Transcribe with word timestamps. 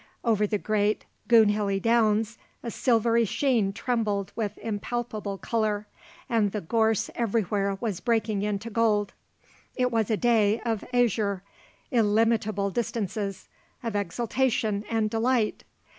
Over 0.23 0.47
the 0.47 0.57
great 0.57 1.05
Goonhilly 1.27 1.79
Downs 1.79 2.39
a 2.63 2.71
silvery 2.71 3.23
sheen 3.23 3.71
trembled 3.71 4.33
with 4.35 4.57
impalpable 4.57 5.37
colour 5.37 5.85
and 6.27 6.51
the 6.51 6.59
gorse 6.59 7.11
everywhere 7.13 7.77
was 7.79 7.99
breaking 7.99 8.41
into 8.41 8.71
gold. 8.71 9.13
It 9.75 9.91
was 9.91 10.09
a 10.09 10.17
day 10.17 10.59
of 10.61 10.83
azure, 10.91 11.43
illimitable 11.91 12.71
distances; 12.71 13.47
of 13.83 13.95
exultation 13.95 14.85
and 14.89 15.07
delight. 15.07 15.63